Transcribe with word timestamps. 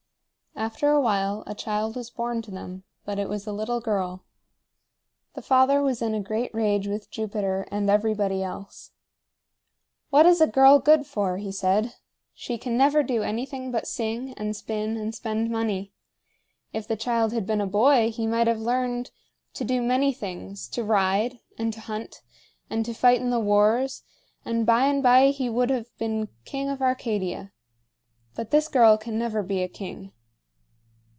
After 0.53 0.89
a 0.91 0.99
while 1.01 1.43
a 1.47 1.55
child 1.55 1.95
was 1.95 2.09
born 2.11 2.41
to 2.43 2.51
them, 2.51 2.83
but 3.05 3.17
it 3.17 3.29
was 3.29 3.47
a 3.47 3.53
little 3.53 3.79
girl. 3.79 4.25
The 5.33 5.41
father 5.41 5.81
was 5.81 6.01
in 6.03 6.13
a 6.13 6.19
great 6.21 6.53
rage 6.53 6.87
with 6.87 7.09
Jupiter 7.09 7.65
and 7.71 7.89
everybody 7.89 8.43
else. 8.43 8.91
"What 10.11 10.25
is 10.27 10.39
a 10.41 10.45
girl 10.45 10.77
good 10.77 11.05
for?" 11.07 11.37
he 11.37 11.51
said. 11.53 11.95
"She 12.33 12.57
can 12.59 12.77
never 12.77 13.01
do 13.01 13.23
anything 13.23 13.71
but 13.71 13.87
sing, 13.87 14.33
and 14.33 14.53
spin, 14.55 14.97
and 14.97 15.15
spend 15.15 15.49
money. 15.49 15.93
If 16.73 16.85
the 16.87 16.97
child 16.97 17.31
had 17.31 17.47
been 17.47 17.61
a 17.61 17.65
boy, 17.65 18.11
he 18.11 18.27
might 18.27 18.47
have 18.47 18.59
learned 18.59 19.09
to 19.53 19.63
do 19.63 19.81
many 19.81 20.11
things, 20.13 20.67
to 20.71 20.83
ride, 20.83 21.39
and 21.57 21.71
to 21.73 21.79
hunt, 21.79 22.21
and 22.69 22.85
to 22.85 22.93
fight 22.93 23.21
in 23.21 23.29
the 23.31 23.39
wars, 23.39 24.03
and 24.45 24.65
by 24.65 24.85
and 24.87 25.01
by 25.01 25.27
he 25.29 25.49
would 25.49 25.69
have 25.71 25.97
been 25.97 26.27
king 26.43 26.69
of 26.69 26.81
Arcadia. 26.83 27.51
But 28.35 28.51
this 28.51 28.67
girl 28.67 28.97
can 28.97 29.17
never 29.17 29.41
be 29.43 29.63
a 29.63 29.69
king." 29.69 30.11